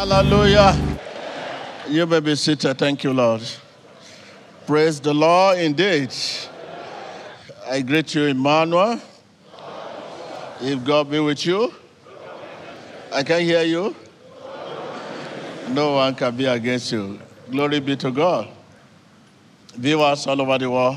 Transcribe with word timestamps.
Hallelujah. 0.00 0.98
You 1.86 2.06
may 2.06 2.20
be 2.20 2.34
seated. 2.34 2.78
Thank 2.78 3.04
you, 3.04 3.12
Lord. 3.12 3.42
Praise 4.66 4.98
the 4.98 5.12
Lord 5.12 5.58
indeed. 5.58 6.08
I 7.68 7.82
greet 7.82 8.14
you, 8.14 8.24
Emmanuel. 8.24 8.98
If 10.62 10.82
God 10.84 11.10
be 11.10 11.20
with 11.20 11.44
you, 11.44 11.74
I 13.12 13.22
can 13.22 13.42
hear 13.42 13.62
you. 13.62 13.94
No 15.68 15.92
one 15.92 16.14
can 16.14 16.34
be 16.34 16.46
against 16.46 16.90
you. 16.92 17.20
Glory 17.50 17.80
be 17.80 17.94
to 17.96 18.10
God. 18.10 18.48
Viewers 19.74 20.26
all 20.26 20.40
over 20.40 20.56
the 20.56 20.70
world, 20.70 20.96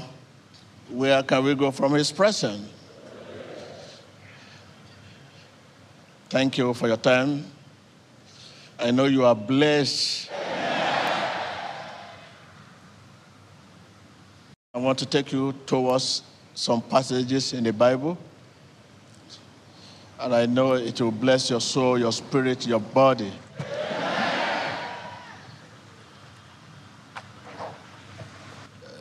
where 0.90 1.22
can 1.24 1.44
we 1.44 1.56
go 1.56 1.72
from 1.72 1.92
His 1.92 2.10
presence? 2.10 2.70
Thank 6.30 6.58
you 6.58 6.74
for 6.74 6.88
your 6.88 6.96
time. 6.96 7.53
I 8.84 8.92
know 8.92 9.06
you 9.06 9.24
are 9.24 9.34
blessed. 9.34 10.30
I 14.74 14.78
want 14.78 15.00
to 15.00 15.06
take 15.06 15.32
you 15.32 15.54
towards 15.66 16.22
some 16.54 16.82
passages 16.82 17.54
in 17.54 17.64
the 17.64 17.72
Bible. 17.72 18.18
And 20.20 20.36
I 20.36 20.48
know 20.48 20.74
it 20.74 21.00
will 21.00 21.12
bless 21.12 21.50
your 21.50 21.62
soul, 21.62 21.98
your 21.98 22.12
spirit, 22.12 22.68
your 22.68 22.82
body. 22.82 23.32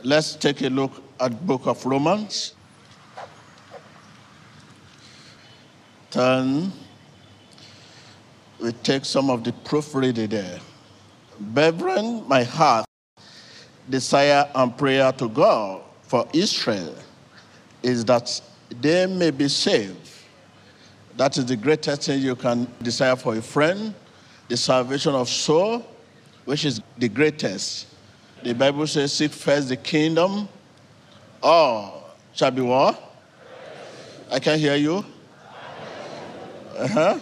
Let's 0.05 0.37
take 0.37 0.63
a 0.63 0.69
look 0.69 0.93
at 1.19 1.45
book 1.45 1.67
of 1.67 1.85
Romans. 1.85 2.55
Turn. 6.13 6.71
We 8.63 8.71
take 8.73 9.05
some 9.05 9.29
of 9.29 9.43
the 9.43 9.53
proofreading 9.53 10.29
there. 10.29 10.61
Brethren, 11.41 12.23
my 12.29 12.45
heart 12.45 12.87
desire 13.91 14.49
and 14.55 14.77
prayer 14.79 15.11
to 15.13 15.29
God 15.29 15.83
for 16.03 16.29
Israel 16.33 16.95
is 17.83 18.05
that 18.05 18.41
they 18.81 19.07
may 19.07 19.33
be 19.33 19.49
saved. 19.49 20.09
That 21.17 21.37
is 21.37 21.47
the 21.47 21.57
greatest 21.57 22.03
thing 22.03 22.23
you 22.23 22.37
can 22.37 22.69
desire 22.81 23.17
for 23.17 23.35
a 23.35 23.43
friend, 23.43 23.95
the 24.49 24.57
salvation 24.57 25.15
of 25.15 25.29
soul, 25.29 25.85
which 26.45 26.65
is 26.65 26.81
the 26.97 27.09
greatest. 27.09 27.89
The 28.45 28.55
Bible 28.55 28.87
says, 28.87 29.13
seek 29.13 29.33
first 29.33 29.69
the 29.69 29.77
kingdom, 29.77 30.49
all 31.43 32.15
shall 32.33 32.53
be 32.53 32.63
what? 32.63 33.13
I 34.31 34.39
can't 34.39 34.61
hear 34.61 34.77
you. 34.77 35.05
Uh-huh. 36.79 37.19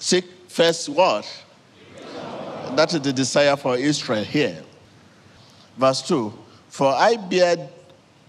Seek 0.00 0.24
first 0.48 0.88
what? 0.88 1.26
That 2.74 2.92
is 2.94 3.02
the 3.02 3.12
desire 3.12 3.54
for 3.54 3.76
Israel 3.76 4.24
here. 4.24 4.62
Verse 5.76 6.00
2 6.02 6.32
For 6.70 6.90
I 6.90 7.16
bear 7.16 7.68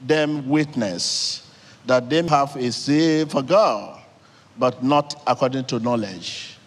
them 0.05 0.49
witness 0.49 1.49
that 1.85 2.09
they 2.09 2.27
have 2.27 2.55
a 2.57 2.71
zeal 2.71 3.25
for 3.27 3.41
God, 3.41 4.01
but 4.59 4.83
not 4.83 5.23
according 5.25 5.65
to 5.65 5.79
knowledge. 5.79 6.57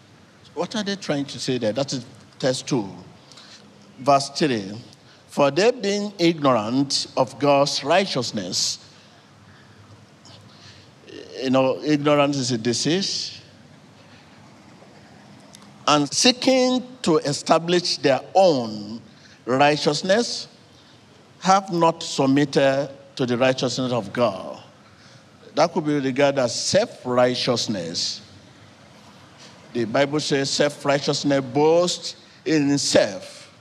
What 0.55 0.75
are 0.75 0.83
they 0.83 0.95
trying 0.95 1.25
to 1.25 1.39
say 1.39 1.59
there? 1.59 1.71
That 1.71 1.93
is 1.93 2.03
test 2.39 2.67
2. 2.67 2.89
Verse 3.99 4.29
3 4.29 4.73
For 5.27 5.51
they 5.51 5.69
being 5.69 6.13
ignorant 6.17 7.07
of 7.15 7.37
God's 7.37 7.83
righteousness, 7.83 8.79
you 11.43 11.51
know, 11.51 11.79
ignorance 11.83 12.37
is 12.37 12.51
a 12.51 12.57
disease 12.57 13.34
and 15.87 16.11
seeking 16.11 16.83
to 17.03 17.17
establish 17.17 17.97
their 17.97 18.21
own 18.33 19.01
righteousness, 19.45 20.47
have 21.39 21.71
not 21.71 22.01
submitted 22.01 22.89
to 23.15 23.25
the 23.25 23.37
righteousness 23.37 23.91
of 23.91 24.11
God. 24.11 24.61
That 25.53 25.71
could 25.71 25.85
be 25.85 25.99
regarded 25.99 26.39
as 26.39 26.53
self 26.53 27.05
righteousness. 27.05 28.21
The 29.73 29.85
Bible 29.85 30.19
says 30.19 30.49
self 30.49 30.83
righteousness 30.83 31.43
boasts 31.53 32.15
in 32.45 32.69
itself, 32.71 33.53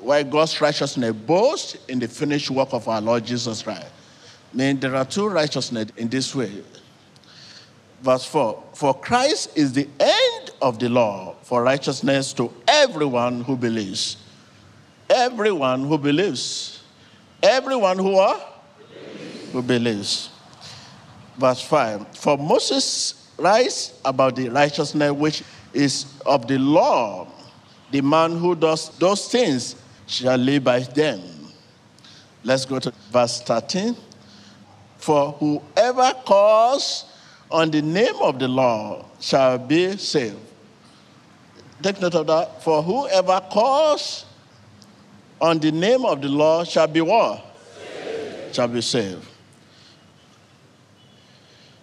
while 0.00 0.24
God's 0.24 0.60
righteousness 0.60 1.12
boasts 1.12 1.76
in 1.88 1.98
the 1.98 2.08
finished 2.08 2.50
work 2.50 2.72
of 2.72 2.88
our 2.88 3.00
Lord 3.00 3.24
Jesus 3.24 3.62
Christ. 3.62 3.86
I 4.52 4.56
mean, 4.56 4.80
there 4.80 4.96
are 4.96 5.04
two 5.04 5.28
righteousness 5.28 5.90
in 5.96 6.08
this 6.08 6.34
way. 6.34 6.62
Verse 8.02 8.24
4 8.24 8.62
For 8.74 8.94
Christ 8.94 9.56
is 9.56 9.72
the 9.72 9.88
end 9.98 10.17
of 10.60 10.78
the 10.78 10.88
law 10.88 11.34
for 11.42 11.62
righteousness 11.62 12.32
to 12.34 12.52
everyone 12.66 13.42
who 13.42 13.56
believes. 13.56 14.16
Everyone 15.08 15.84
who 15.84 15.98
believes. 15.98 16.82
Everyone 17.42 17.98
who 17.98 18.16
are? 18.16 18.40
Believes. 18.78 19.52
Who 19.52 19.62
believes. 19.62 20.30
Verse 21.36 21.62
5 21.62 22.16
For 22.16 22.36
Moses 22.36 23.30
writes 23.38 23.98
about 24.04 24.36
the 24.36 24.48
righteousness 24.48 25.12
which 25.12 25.42
is 25.72 26.06
of 26.26 26.46
the 26.48 26.58
law. 26.58 27.28
The 27.90 28.00
man 28.00 28.36
who 28.36 28.54
does 28.54 28.90
those 28.98 29.28
things 29.28 29.76
shall 30.06 30.36
live 30.36 30.64
by 30.64 30.80
them. 30.80 31.20
Let's 32.44 32.64
go 32.64 32.78
to 32.78 32.92
verse 33.10 33.40
13. 33.42 33.96
For 34.98 35.32
whoever 35.32 36.12
calls 36.26 37.04
on 37.50 37.70
the 37.70 37.82
name 37.82 38.16
of 38.20 38.38
the 38.38 38.48
Lord 38.48 39.04
shall 39.20 39.58
be 39.58 39.96
saved. 39.96 40.47
Take 41.82 42.00
note 42.00 42.14
of 42.14 42.26
that. 42.26 42.62
For 42.62 42.82
whoever 42.82 43.40
calls 43.50 44.24
on 45.40 45.58
the 45.58 45.70
name 45.70 46.04
of 46.04 46.20
the 46.20 46.28
Lord 46.28 46.66
shall 46.66 46.86
be 46.86 47.00
what? 47.00 47.44
Saved. 47.76 48.54
Shall 48.54 48.68
be 48.68 48.80
saved. 48.80 49.28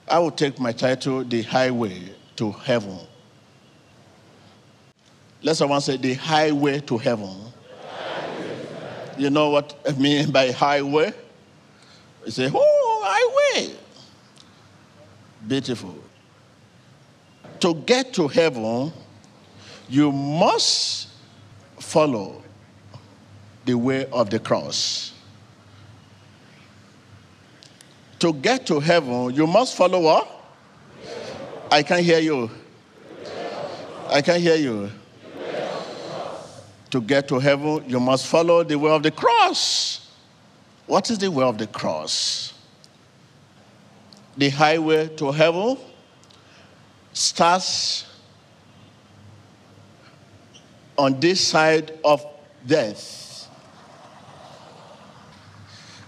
I 0.07 0.19
will 0.19 0.31
take 0.31 0.59
my 0.59 0.72
title, 0.72 1.23
The 1.23 1.41
Highway 1.41 2.13
to 2.35 2.51
Heaven. 2.51 3.00
Let 5.41 5.56
someone 5.56 5.81
say, 5.81 5.97
The 5.97 6.13
Highway 6.16 6.81
to 6.81 6.97
Heaven. 6.97 7.35
You 9.17 9.29
know 9.29 9.50
what 9.50 9.79
I 9.88 9.94
mean 9.94 10.29
by 10.31 10.51
highway? 10.51 11.13
You 12.25 12.31
say, 12.31 12.51
Oh, 12.53 13.01
highway. 13.06 13.75
Beautiful. 15.47 15.95
To 17.62 17.73
get 17.73 18.13
to 18.16 18.27
heaven, 18.27 18.91
you 19.90 20.12
must 20.12 21.09
follow 21.79 22.41
the 23.66 23.75
way 23.75 24.06
of 24.07 24.29
the 24.29 24.40
cross. 24.40 25.13
To 28.19 28.34
get 28.34 28.66
to 28.68 28.79
heaven, 28.79 29.34
you 29.34 29.45
must 29.45 29.75
follow 29.75 30.00
what? 30.00 30.28
I 31.72 31.84
can't 31.84 32.03
hear 32.03 32.19
you. 32.19 32.50
I 34.07 34.22
can't 34.22 34.41
hear 34.41 34.56
you. 34.56 34.90
To 36.91 37.01
get 37.01 37.28
to 37.28 37.40
heaven, 37.40 37.84
you 37.88 38.00
must 38.00 38.28
follow 38.28 38.63
the 38.63 38.78
way 38.78 38.91
of 38.91 39.03
the 39.03 39.12
cross. 39.12 40.09
What 40.85 41.09
is 41.09 41.18
the 41.18 41.29
way 41.29 41.44
of 41.44 41.57
the 41.57 41.68
cross? 41.68 42.53
The 44.38 44.50
highway 44.50 45.07
to 45.18 45.31
heaven 45.31 45.78
starts 47.13 48.06
on 50.97 51.19
this 51.19 51.45
side 51.45 51.97
of 52.03 52.25
death. 52.66 53.50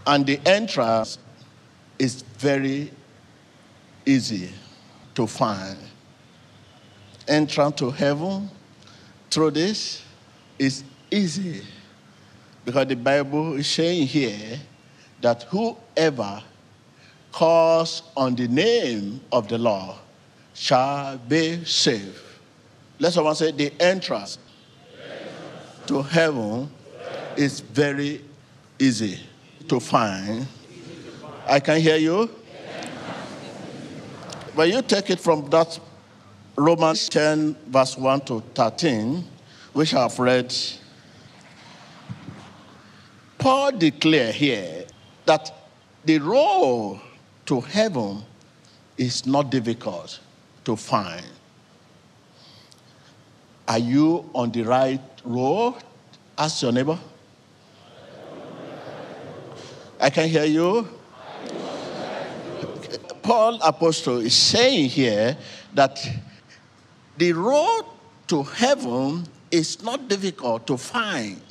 And 0.05 0.25
the 0.25 0.39
entrance 0.45 1.17
is 1.99 2.21
very 2.21 2.91
easy 4.05 4.49
to 5.15 5.27
find. 5.27 5.77
Entrance 7.27 7.75
to 7.75 7.91
heaven 7.91 8.49
through 9.29 9.51
this 9.51 10.03
is 10.57 10.83
easy 11.11 11.61
because 12.63 12.87
the 12.87 12.95
Bible 12.95 13.55
is 13.55 13.67
saying 13.67 14.07
here 14.07 14.59
that 15.21 15.43
whoever 15.43 16.41
calls 17.31 18.03
on 18.15 18.35
the 18.35 18.47
name 18.47 19.19
of 19.31 19.47
the 19.47 19.57
Lord 19.57 19.95
shall 20.53 21.17
be 21.17 21.63
saved. 21.65 22.19
Let 22.99 23.13
someone 23.13 23.35
say 23.35 23.51
the 23.51 23.71
entrance 23.79 24.37
to 25.87 26.01
heaven 26.01 26.69
is 27.35 27.59
very 27.59 28.21
easy 28.79 29.19
to 29.67 29.79
find. 29.79 30.47
I 31.47 31.59
can 31.59 31.79
hear 31.79 31.97
you. 31.97 32.27
When 34.53 34.71
you 34.71 34.81
take 34.81 35.09
it 35.09 35.19
from 35.19 35.49
that 35.49 35.79
Romans 36.55 37.07
10, 37.09 37.55
verse 37.67 37.97
1 37.97 38.21
to 38.21 38.41
13, 38.55 39.23
which 39.73 39.93
I've 39.93 40.17
read, 40.17 40.53
Paul 43.37 43.71
declared 43.73 44.35
here 44.35 44.85
that 45.25 45.53
the 46.03 46.17
road 46.19 47.01
to 47.45 47.61
heaven 47.61 48.23
is 48.97 49.25
not 49.25 49.51
difficult 49.51 50.19
to 50.65 50.75
find. 50.75 51.25
Are 53.67 53.77
you 53.77 54.29
on 54.33 54.51
the 54.51 54.63
right 54.63 55.01
road? 55.27 55.75
Ask 56.37 56.61
your 56.61 56.71
neighbor. 56.71 56.97
I 59.99 60.09
can 60.09 60.29
hear 60.29 60.45
you. 60.45 60.87
Paul 63.21 63.59
Apostle 63.61 64.19
is 64.19 64.35
saying 64.35 64.89
here 64.89 65.35
that 65.73 65.99
the 67.17 67.33
road 67.33 67.83
to 68.27 68.43
heaven 68.43 69.27
is 69.51 69.83
not 69.83 70.07
difficult 70.07 70.65
to 70.67 70.77
find, 70.77 71.41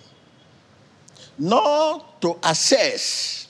nor 1.38 2.02
to 2.20 2.38
assess. 2.42 3.48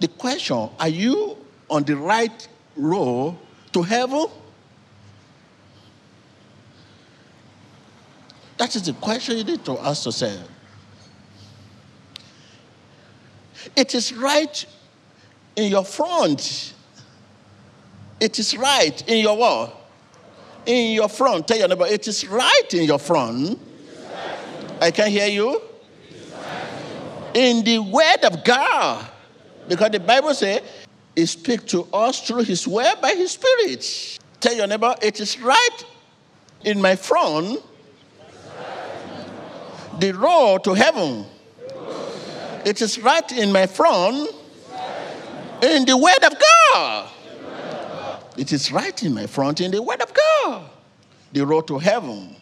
The 0.00 0.08
question 0.08 0.68
are 0.78 0.88
you 0.88 1.36
on 1.70 1.84
the 1.84 1.96
right 1.96 2.48
road 2.76 3.36
to 3.72 3.82
heaven? 3.82 4.26
That 8.62 8.76
is 8.76 8.82
the 8.82 8.92
question 8.92 9.38
you 9.38 9.42
need 9.42 9.64
to 9.64 9.76
ask 9.80 10.06
yourself. 10.06 10.48
It 13.74 13.92
is 13.92 14.12
right 14.12 14.64
in 15.56 15.68
your 15.68 15.84
front. 15.84 16.72
It 18.20 18.38
is 18.38 18.56
right 18.56 19.08
in 19.08 19.18
your 19.18 19.36
what? 19.36 19.90
In 20.64 20.92
your 20.92 21.08
front. 21.08 21.48
Tell 21.48 21.58
your 21.58 21.66
neighbor, 21.66 21.86
it 21.86 22.06
is 22.06 22.24
right 22.28 22.68
in 22.72 22.84
your 22.84 23.00
front. 23.00 23.58
I 24.80 24.92
can 24.92 25.10
hear 25.10 25.26
you. 25.26 25.60
In 27.34 27.64
the 27.64 27.80
word 27.80 28.22
of 28.22 28.44
God. 28.44 29.10
Because 29.66 29.90
the 29.90 29.98
Bible 29.98 30.34
says 30.34 30.62
he 31.16 31.26
speaks 31.26 31.64
to 31.72 31.82
us 31.92 32.24
through 32.24 32.44
his 32.44 32.68
word 32.68 32.94
by 33.02 33.14
his 33.14 33.32
spirit. 33.32 34.20
Tell 34.38 34.54
your 34.54 34.68
neighbor, 34.68 34.94
it 35.02 35.18
is 35.18 35.40
right 35.40 35.84
in 36.62 36.80
my 36.80 36.94
front. 36.94 37.60
The 39.98 40.12
road 40.12 40.64
to 40.64 40.74
heaven. 40.74 41.26
It 42.64 42.80
is 42.80 42.98
right 42.98 43.30
in 43.32 43.52
my 43.52 43.66
front 43.66 44.30
in 45.62 45.84
the 45.84 45.96
Word 45.96 46.24
of 46.24 46.32
God. 46.74 47.10
It 48.36 48.52
is 48.52 48.72
right 48.72 49.02
in 49.02 49.14
my 49.14 49.26
front 49.26 49.60
in 49.60 49.70
the 49.70 49.82
Word 49.82 50.00
of 50.00 50.12
God. 50.14 50.70
The 51.32 51.44
road 51.44 51.66
to 51.68 51.78
heaven. 51.78 52.36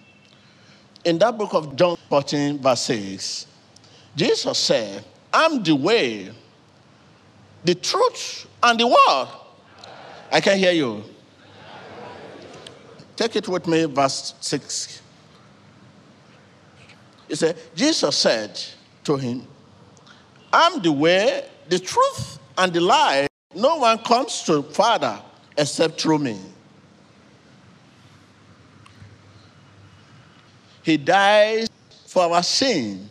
In 1.04 1.18
that 1.18 1.36
book 1.36 1.54
of 1.54 1.76
John 1.76 1.96
14, 2.08 2.58
verse 2.58 2.80
6, 2.82 3.46
Jesus 4.14 4.58
said, 4.58 5.04
I'm 5.32 5.62
the 5.62 5.74
way, 5.74 6.30
the 7.64 7.74
truth, 7.74 8.46
and 8.62 8.78
the 8.78 8.86
word. 8.86 9.28
I 10.30 10.40
can 10.40 10.58
hear 10.58 10.72
you. 10.72 11.04
Take 13.16 13.36
it 13.36 13.48
with 13.48 13.66
me, 13.66 13.84
verse 13.84 14.34
6. 14.40 15.02
He 17.30 17.36
said, 17.36 17.56
Jesus 17.76 18.16
said 18.16 18.60
to 19.04 19.16
him, 19.16 19.46
I'm 20.52 20.82
the 20.82 20.90
way, 20.90 21.48
the 21.68 21.78
truth, 21.78 22.40
and 22.58 22.72
the 22.72 22.80
life. 22.80 23.28
No 23.54 23.76
one 23.76 23.98
comes 23.98 24.42
to 24.42 24.64
Father 24.64 25.16
except 25.56 26.00
through 26.00 26.18
me. 26.18 26.40
He 30.82 30.96
dies 30.96 31.68
for 32.06 32.24
our 32.24 32.42
sin, 32.42 33.08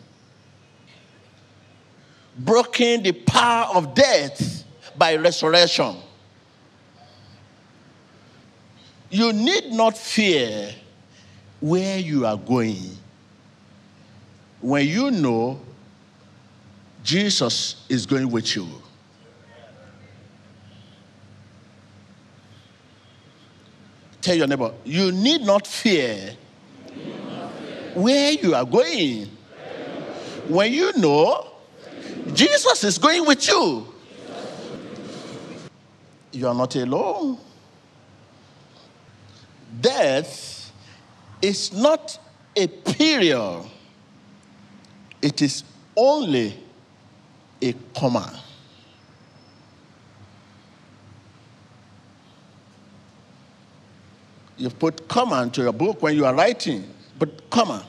breaking 2.37 3.03
the 3.03 3.13
power 3.13 3.73
of 3.73 3.93
death 3.93 4.65
by 4.97 5.15
resurrection. 5.15 5.95
You 9.09 9.31
need 9.31 9.71
not 9.71 9.97
fear 9.97 10.75
where 11.61 11.99
you 11.99 12.25
are 12.25 12.35
going 12.35 12.97
when 14.61 14.87
you 14.87 15.11
know 15.11 15.59
Jesus 17.03 17.85
is 17.87 18.05
going 18.05 18.29
with 18.29 18.55
you. 18.55 18.67
Tell 24.21 24.35
your 24.35 24.47
neighbor, 24.47 24.73
you 24.83 25.11
need 25.11 25.41
not 25.41 25.65
fear, 25.65 26.35
where 27.93 28.31
you 28.33 28.53
are 28.53 28.65
going. 28.65 29.27
When 30.47 30.73
you 30.73 30.97
know 30.97 31.47
Jesus 32.33 32.83
is 32.83 32.97
going 32.97 33.25
with 33.25 33.47
you, 33.47 33.87
you 36.31 36.47
are 36.47 36.53
not 36.53 36.75
alone. 36.75 37.37
Death 39.79 40.71
is 41.41 41.71
not 41.71 42.19
a 42.55 42.67
period, 42.67 43.63
it 45.21 45.41
is 45.41 45.63
only 45.95 46.57
a 47.61 47.73
comma. 47.95 48.39
You 54.57 54.69
put 54.69 55.07
comma 55.07 55.43
into 55.43 55.61
your 55.61 55.73
book 55.73 56.01
when 56.01 56.15
you 56.15 56.25
are 56.25 56.35
writing, 56.35 56.83
but 57.17 57.49
comma. 57.49 57.85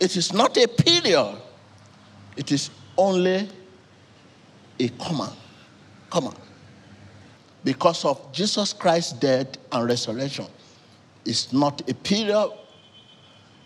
It 0.00 0.16
is 0.16 0.32
not 0.32 0.56
a 0.56 0.66
period, 0.66 1.36
it 2.36 2.50
is 2.50 2.70
only 2.96 3.48
a 4.78 4.88
comma. 4.88 5.32
Comma. 6.10 6.34
Because 7.64 8.04
of 8.04 8.32
Jesus 8.32 8.72
Christ's 8.72 9.12
death 9.12 9.56
and 9.70 9.86
resurrection, 9.86 10.46
it's 11.24 11.52
not 11.52 11.88
a 11.88 11.94
period, 11.94 12.50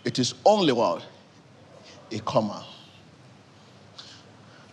it 0.05 0.19
is 0.19 0.35
only 0.45 0.71
what? 0.71 1.03
A 2.11 2.19
comma. 2.19 2.65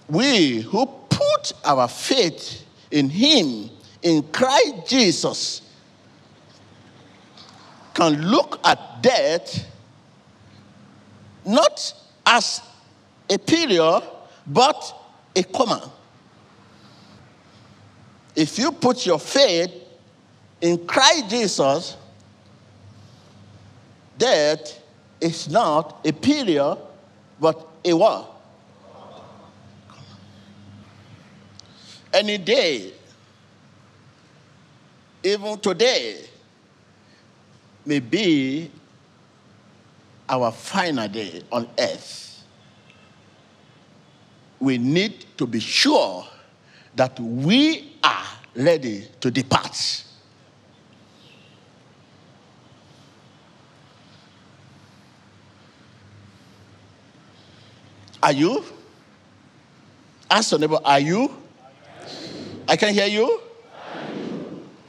We 0.08 0.60
who 0.60 0.86
put 1.08 1.52
our 1.64 1.88
faith 1.88 2.64
in 2.90 3.08
Him, 3.08 3.70
in 4.02 4.22
Christ 4.24 4.86
Jesus, 4.86 5.62
can 7.94 8.30
look 8.30 8.60
at 8.64 9.02
death 9.02 9.66
not 11.44 11.94
as 12.26 12.60
a 13.30 13.38
period, 13.38 14.02
but 14.46 14.94
a 15.36 15.42
comma. 15.42 15.90
If 18.34 18.58
you 18.58 18.72
put 18.72 19.06
your 19.06 19.18
faith 19.18 19.72
in 20.60 20.86
Christ 20.86 21.28
Jesus, 21.30 21.96
death 24.18 24.80
is 25.20 25.48
not 25.48 26.04
a 26.04 26.12
period, 26.12 26.78
but 27.40 27.68
a 27.84 27.92
what? 27.92 28.30
Any 32.12 32.38
day, 32.38 32.92
even 35.22 35.58
today, 35.58 36.20
may 37.84 38.00
be 38.00 38.70
our 40.28 40.50
final 40.52 41.08
day 41.08 41.42
on 41.50 41.68
earth, 41.78 42.44
we 44.60 44.78
need 44.78 45.26
to 45.36 45.46
be 45.46 45.60
sure 45.60 46.26
that 46.94 47.18
we 47.20 47.96
are 48.02 48.26
ready 48.54 49.06
to 49.20 49.30
depart. 49.30 50.04
Are 58.24 58.32
you? 58.32 58.64
Ask 60.30 60.50
your 60.50 60.60
neighbor, 60.60 60.78
are 60.82 60.98
you? 60.98 61.30
I 62.66 62.74
can 62.76 62.94
hear 62.94 63.06
you. 63.06 63.38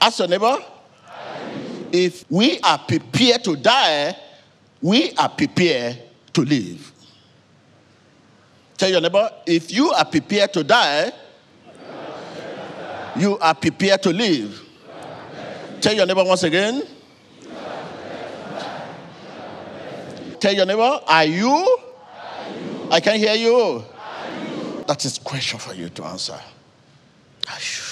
Ask 0.00 0.20
your 0.20 0.28
neighbor 0.28 0.56
if 1.92 2.24
we 2.30 2.58
are 2.60 2.78
prepared 2.78 3.44
to 3.44 3.56
die, 3.56 4.16
we 4.80 5.12
are 5.12 5.28
prepared 5.28 5.98
to 6.32 6.42
live. 6.42 6.92
Tell 8.78 8.88
your 8.88 9.02
neighbor, 9.02 9.30
if 9.46 9.70
you 9.70 9.90
are 9.92 10.04
prepared 10.06 10.54
to 10.54 10.64
die, 10.64 11.12
you 13.16 13.38
are 13.38 13.54
prepared 13.54 14.02
to 14.02 14.14
live. 14.14 14.62
Tell 15.82 15.94
your 15.94 16.06
neighbor 16.06 16.24
once 16.24 16.42
again. 16.42 16.82
Tell 20.40 20.54
your 20.54 20.64
neighbor, 20.64 21.00
are 21.06 21.24
you? 21.24 21.78
I 22.90 23.00
can 23.00 23.18
hear 23.18 23.34
you. 23.34 23.84
That 24.86 25.04
is 25.04 25.18
question 25.18 25.58
for 25.58 25.74
you 25.74 25.88
to 25.90 26.04
answer. 26.04 26.38
Are 27.48 27.58
you? 27.58 27.82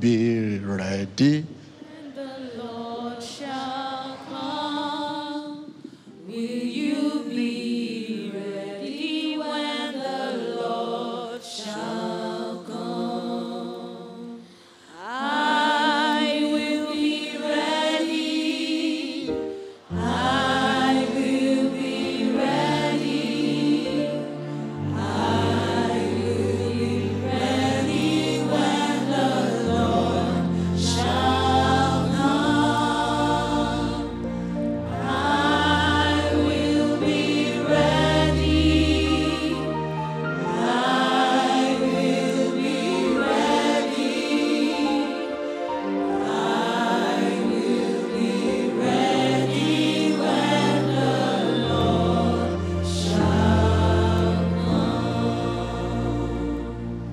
Be 0.00 0.58
ready? 0.58 1.44
Will 6.26 6.62
you 6.62 7.24
be 7.28 8.30
ready? 8.32 9.36
When 9.38 9.98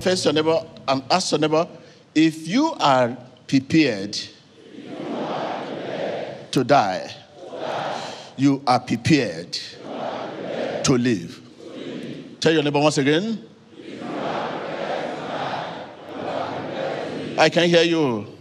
face 0.06 0.24
your 0.24 0.32
neighbor 0.32 0.64
and 0.86 1.02
ask 1.10 1.32
your 1.32 1.40
neighbor 1.40 1.66
if 2.14 2.46
you 2.46 2.72
are 2.78 3.16
prepared, 3.48 4.16
to, 6.52 6.62
die, 6.62 7.12
you 8.36 8.62
are 8.68 8.78
prepared, 8.78 9.52
to 10.84 10.92
live. 10.92 11.40
Tell 12.38 12.52
your 12.52 12.62
neighbor 12.62 12.78
once 12.78 12.98
again. 12.98 13.44
I 17.36 17.48
can 17.48 17.68
hear 17.68 17.82
you. 17.82 18.32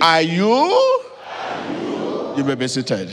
Are 0.00 0.22
you? 0.22 1.02
You 2.38 2.44
may 2.44 2.54
be 2.54 2.68
seated. 2.68 3.10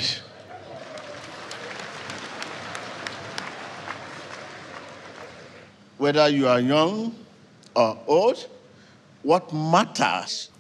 Whether 6.06 6.30
you 6.30 6.48
are 6.48 6.60
young 6.60 7.16
or 7.76 7.98
old, 8.06 8.48
what 9.24 9.52
matters 9.52 10.52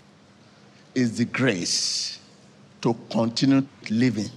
is 0.95 1.19
the 1.19 1.25
grace 1.25 2.17
to 2.81 2.95
continue 3.11 3.63
living. 3.91 4.31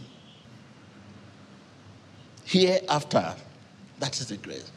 Hereafter, 2.44 3.34
that 3.98 4.20
is 4.20 4.26
the 4.26 4.36
grace. 4.36 4.70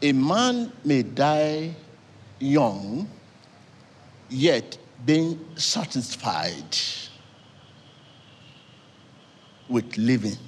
A 0.00 0.12
man 0.12 0.72
may 0.86 1.02
die 1.02 1.74
young, 2.38 3.06
yet 4.30 4.78
being 5.04 5.38
satisfied 5.56 6.74
with 9.68 9.94
living. 9.98 10.38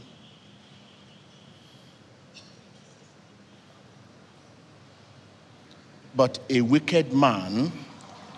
But 6.15 6.39
a 6.49 6.61
wicked 6.61 7.13
man 7.13 7.73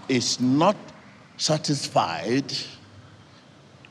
is 0.09 0.41
not 0.41 0.77
satisfied 1.37 2.53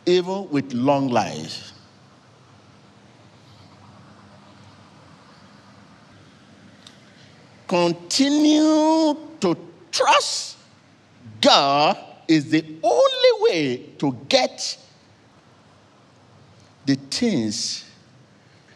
even 0.06 0.50
with 0.50 0.74
long 0.74 1.10
life. 1.10 1.72
Continue 7.68 9.18
to 9.40 9.58
trust 9.92 10.58
God 11.40 11.98
is 12.28 12.50
the 12.50 12.64
only 12.84 13.52
way 13.52 13.78
to 13.98 14.18
get 14.30 14.78
the 16.86 16.96
things 16.96 17.86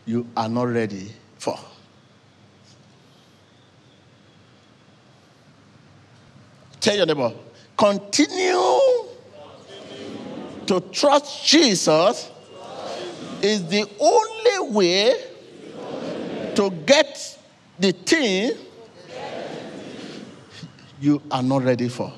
you 0.05 0.27
are 0.35 0.49
not 0.49 0.67
ready 0.69 1.11
for. 1.37 1.59
Tell 6.85 6.97
your 6.97 7.07
neighbor, 7.07 7.33
continue, 7.75 8.69
to 10.67 10.79
trust 10.91 11.43
Jesus 11.43 12.29
is 13.41 13.67
the 13.67 13.89
only 13.99 14.71
way 14.71 15.15
to 16.53 16.69
get 16.85 17.39
the 17.79 17.91
thing 17.91 18.51
you 21.01 21.23
are 21.31 21.41
not 21.41 21.63
ready 21.63 21.89
for. 21.89 22.13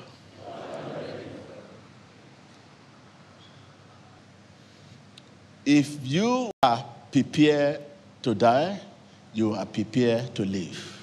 If 5.64 5.96
you 6.06 6.50
are 6.62 6.84
prepared 7.10 7.80
to 8.20 8.34
die, 8.34 8.78
you 9.32 9.54
are 9.54 9.64
prepared 9.64 10.34
to 10.34 10.44
live. 10.44 10.97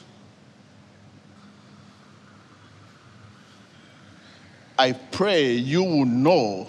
I 4.77 4.91
pray 4.91 5.53
you 5.53 5.83
will 5.83 6.05
know 6.05 6.67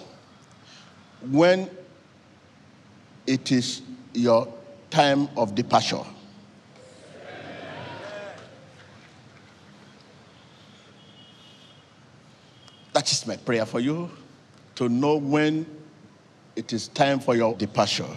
when 1.29 1.69
it 3.25 3.51
is 3.51 3.81
your 4.13 4.47
time 4.89 5.27
of 5.35 5.55
departure. 5.55 6.03
That 12.93 13.11
is 13.11 13.27
my 13.27 13.37
prayer 13.37 13.65
for 13.65 13.79
you 13.79 14.09
to 14.75 14.89
know 14.89 15.17
when 15.17 15.65
it 16.55 16.73
is 16.73 16.87
time 16.87 17.19
for 17.19 17.35
your 17.35 17.53
departure. 17.55 18.07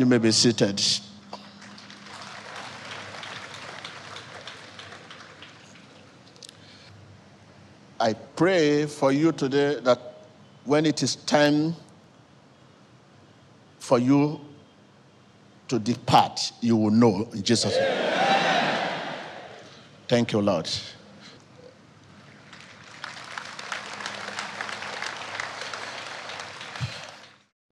You 0.00 0.06
may 0.06 0.16
be 0.16 0.32
seated. 0.32 0.82
I 8.00 8.14
pray 8.14 8.86
for 8.86 9.12
you 9.12 9.30
today 9.32 9.78
that 9.80 10.00
when 10.64 10.86
it 10.86 11.02
is 11.02 11.16
time 11.16 11.76
for 13.78 13.98
you 13.98 14.40
to 15.68 15.78
depart, 15.78 16.50
you 16.62 16.78
will 16.78 16.90
know 16.90 17.28
in 17.34 17.42
Jesus' 17.42 17.76
name. 17.76 18.12
Thank 20.08 20.32
you, 20.32 20.40
Lord. 20.40 20.66